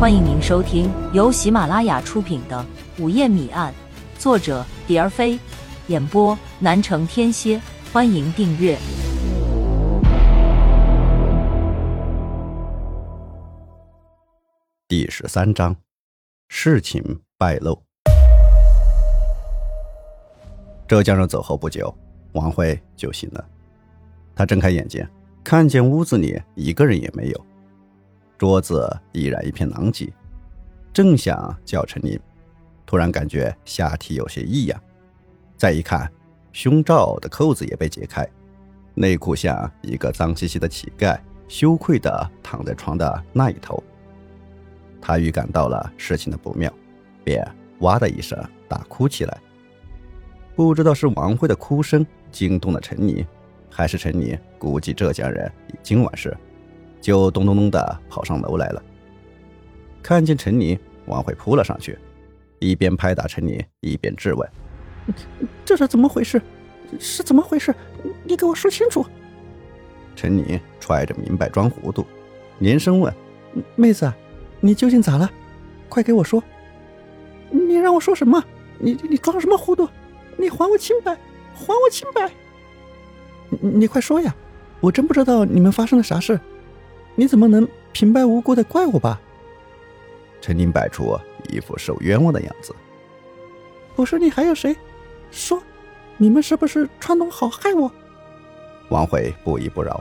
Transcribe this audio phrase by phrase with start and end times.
[0.00, 2.64] 欢迎您收听由喜马拉雅出品的
[3.02, 3.74] 《午夜谜案》，
[4.22, 5.36] 作者蝶儿飞，
[5.88, 7.60] 演播南城天蝎。
[7.92, 8.78] 欢迎订阅
[14.86, 15.74] 第十三章：
[16.46, 17.02] 事情
[17.36, 17.82] 败露。
[20.86, 21.92] 浙江人走后不久，
[22.34, 23.44] 王慧就醒了。
[24.36, 25.04] 他睁开眼睛，
[25.42, 27.46] 看见屋子里一个人也没有，
[28.38, 30.10] 桌子依然一片狼藉。
[30.92, 32.18] 正想叫陈林，
[32.86, 34.80] 突然感觉下体有些异样。
[35.56, 36.10] 再一看，
[36.52, 38.26] 胸罩的扣子也被解开，
[38.94, 43.82] 内裤像一个脏兮兮的乞丐，羞愧地躺在床的那一头。
[45.00, 46.72] 他预感到了事情的不妙，
[47.24, 47.46] 便
[47.80, 49.38] 哇的一声大哭起来。
[50.56, 53.24] 不知道是王慧的哭声惊动了陈妮，
[53.70, 56.36] 还是陈妮估计浙江人已经完事，
[57.00, 58.82] 就咚咚咚的跑上楼来了。
[60.02, 61.98] 看见陈妮，王慧扑了上去，
[62.58, 64.48] 一边拍打陈妮，一边质问
[65.64, 66.40] ：“这是怎么回事？
[66.98, 67.74] 是怎么回事？
[68.24, 69.04] 你给我说清楚！”
[70.16, 72.04] 陈妮揣着明白装糊涂，
[72.58, 73.12] 连声问
[73.76, 74.12] ：“妹子，
[74.60, 75.30] 你究竟咋了？
[75.88, 76.42] 快给我说！
[77.50, 78.42] 你让我说什么？
[78.78, 79.88] 你你装什么糊涂？”
[80.40, 81.12] 你还我清白，
[81.52, 82.30] 还我清白！
[83.50, 84.32] 你你快说呀！
[84.80, 86.38] 我真不知道你们发生了啥事，
[87.18, 89.20] 你怎么能平白无故的怪我吧？
[90.40, 92.72] 陈宁摆出一副受冤枉的样子。
[93.96, 94.76] 我说你还有谁？
[95.32, 95.60] 说，
[96.16, 97.90] 你们是不是串通好害我？
[98.90, 100.00] 王慧不依不饶，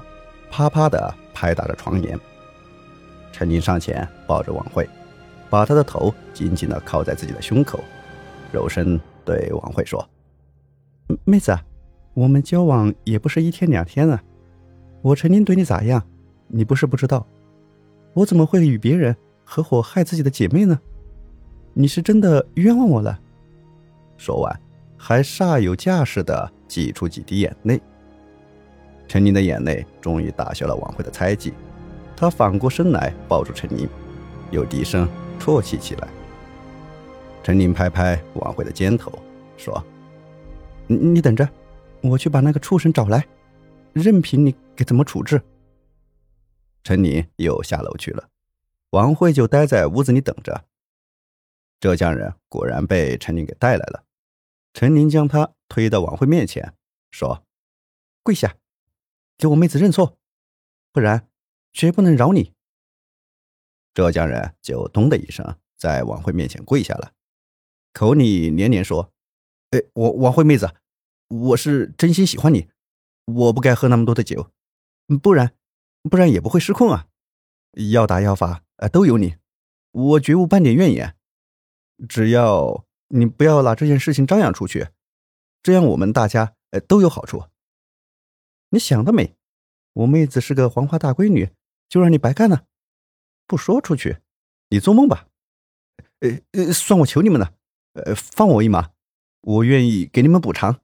[0.51, 2.15] 啪啪的拍打着床沿。
[3.31, 4.87] 陈宁上前抱着王慧，
[5.49, 7.83] 把她的头紧紧的靠在自己的胸口，
[8.51, 10.07] 柔声对王慧说。
[11.25, 11.57] 妹子，
[12.13, 14.21] 我们交往也不是一天两天了，
[15.01, 16.05] 我陈林对你咋样，
[16.47, 17.25] 你不是不知道。
[18.13, 20.79] 我怎么会与别人合伙害自己的姐妹呢？
[21.73, 23.19] 你是真的冤枉我了。
[24.17, 24.59] 说完，
[24.97, 27.79] 还煞有架势的挤出几滴眼泪。
[29.07, 31.53] 陈宁的眼泪终于打消了王慧的猜忌，
[32.15, 33.87] 他反过身来抱住陈宁，
[34.49, 35.07] 又低声
[35.39, 36.07] 啜泣起来。
[37.43, 39.11] 陈宁拍拍王慧的肩头，
[39.55, 39.83] 说。
[40.87, 41.47] 你你等着，
[42.01, 43.25] 我去把那个畜生找来，
[43.93, 45.41] 任凭你给怎么处置。
[46.87, 48.29] 陈宁又下楼去了，
[48.91, 50.63] 王慧就待在屋子里等着。
[51.81, 54.05] 浙江人果然被陈宁给带来了，
[54.73, 56.73] 陈宁将他推到王慧面前，
[57.11, 57.43] 说
[58.23, 58.55] ：“跪下，
[59.37, 60.17] 给我妹子认错，
[60.93, 61.27] 不然
[61.73, 62.53] 绝不能饶你。”
[63.93, 67.11] 浙江人就咚的一声在王慧面前跪下了，
[67.91, 69.11] 口里连连说。
[69.71, 70.73] 哎，我王慧妹子，
[71.27, 72.69] 我是真心喜欢你，
[73.25, 74.49] 我不该喝那么多的酒，
[75.21, 75.53] 不然，
[76.03, 77.07] 不然也不会失控啊。
[77.91, 79.37] 要打要罚，呃，都有你，
[79.91, 81.15] 我绝无半点怨言。
[82.07, 84.89] 只要你不要拿这件事情张扬出去，
[85.61, 87.45] 这样我们大家呃都有好处。
[88.69, 89.35] 你想得美，
[89.93, 91.51] 我妹子是个黄花大闺女，
[91.87, 92.65] 就让你白干了？
[93.45, 94.17] 不说出去，
[94.69, 95.27] 你做梦吧。
[96.19, 97.53] 呃呃，算我求你们了，
[97.93, 98.91] 呃，放我一马。
[99.41, 100.81] 我愿意给你们补偿。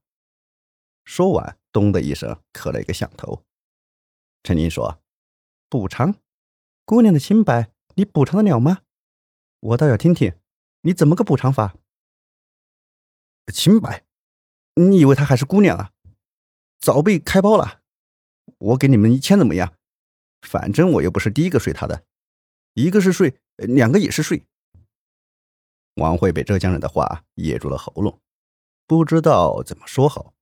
[1.04, 3.44] 说完，咚的一声磕了一个响头。
[4.44, 5.02] 陈宁说
[5.74, 6.20] ：“补偿
[6.86, 8.84] 姑娘的清白，你补偿得了吗？
[9.60, 10.38] 我倒要听听
[10.82, 11.76] 你怎么个补偿法。”
[13.52, 14.06] 清白？
[14.76, 15.92] 你以为她还是姑娘啊？
[16.80, 17.82] 早被开包了。
[18.60, 19.74] 我给你们一千怎么样？
[20.44, 22.06] 反正我又不是第一个睡她的，
[22.76, 24.46] 一个是睡，两个也是睡。
[25.96, 28.22] 王慧被浙江人的话噎住了喉咙。
[28.86, 30.36] 不知道怎么说好，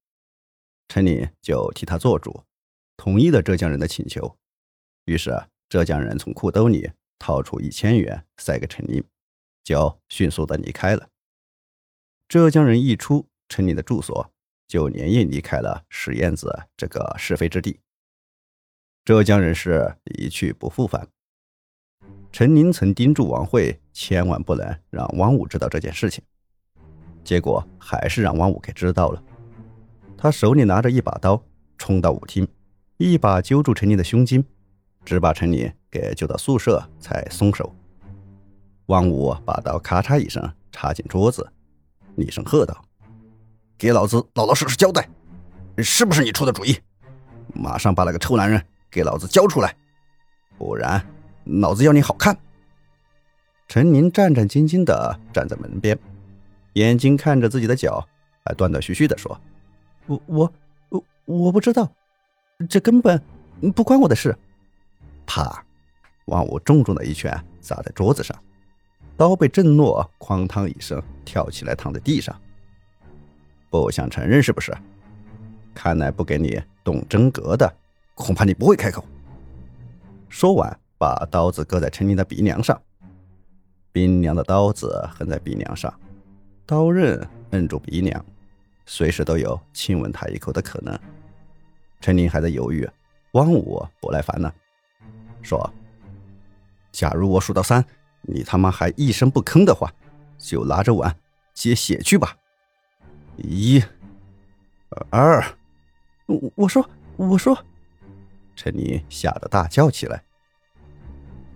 [0.89, 2.43] 陈林就替他做主，
[2.97, 4.37] 同意了浙江人的请求。
[5.05, 9.03] 于是浙江人从裤兜里掏出一千元塞给陈林，
[9.63, 11.07] 就迅速的离开了。
[12.27, 14.31] 浙江人一出陈林的住所，
[14.67, 17.79] 就连夜离开了石燕子这个是非之地。
[19.03, 21.07] 浙江人是一去不复返。
[22.31, 26.23] 陈林曾叮嘱王慧，千万不能让汪武知道这件事情。
[27.23, 29.21] 结果还是让汪武给知道了。
[30.17, 31.43] 他手里拿着一把刀，
[31.77, 32.47] 冲到舞厅，
[32.97, 34.45] 一把揪住陈林的胸襟，
[35.03, 37.73] 只把陈宁给揪到宿舍才松手。
[38.87, 41.49] 王武把刀咔嚓一声插进桌子，
[42.15, 42.83] 厉声喝道
[43.77, 45.07] ：“给老子老老实实交代，
[45.77, 46.77] 是不是你出的主意？
[47.53, 49.75] 马上把那个臭男人给老子交出来，
[50.57, 51.01] 不然
[51.45, 52.37] 老子要你好看！”
[53.67, 55.97] 陈宁战战兢兢地站在门边。
[56.73, 58.05] 眼睛看着自己的脚，
[58.45, 59.39] 还断断续续的说
[60.07, 60.53] ：“我我
[60.89, 61.89] 我我不知道，
[62.69, 63.21] 这根本
[63.73, 64.37] 不关我的事。”
[65.33, 65.63] 啪！
[66.25, 68.37] 王武重重的一拳砸在桌子上，
[69.15, 72.37] 刀被震落，哐当一声跳起来，躺在地上。
[73.69, 74.75] 不想承认是不是？
[75.73, 77.73] 看来不给你动真格的，
[78.13, 79.05] 恐怕你不会开口。
[80.27, 82.77] 说完，把刀子搁在陈宁的鼻梁上。
[83.93, 85.97] 冰凉的刀子横在鼻梁上，
[86.65, 88.25] 刀刃摁住鼻梁，
[88.85, 90.99] 随时都有亲吻他一口的可能。
[92.01, 92.85] 陈宁还在犹豫，
[93.31, 94.53] 汪武不耐烦了，
[95.41, 95.71] 说
[96.91, 97.83] ：“假如我数到三，
[98.21, 99.91] 你他妈还一声不吭的话，
[100.37, 101.15] 就拿着碗
[101.53, 102.35] 接血去吧。
[103.37, 103.83] 一、
[105.09, 105.43] 二，
[106.25, 107.57] 我我说我说。”
[108.55, 110.23] 陈宁吓得大叫起来。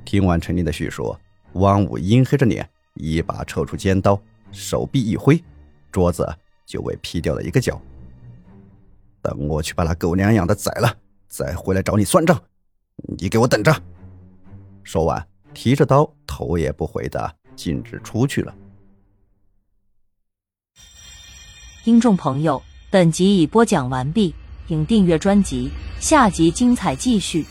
[0.03, 1.15] 听完陈宁的叙述。
[1.53, 4.21] 汪武阴黑着脸，一把抽出尖刀，
[4.51, 5.41] 手臂一挥，
[5.89, 6.27] 桌子
[6.65, 7.81] 就被劈掉了一个角。
[9.21, 10.97] 等我去把那狗娘养的宰了，
[11.29, 12.37] 再回来找你算账。
[13.17, 13.73] 你给我等着！
[14.83, 18.55] 说完，提着刀，头也不回的径直出去了。
[21.83, 24.33] 听众朋友，本集已播讲完毕，
[24.67, 25.69] 请订阅专辑，
[25.99, 27.45] 下集精彩继续。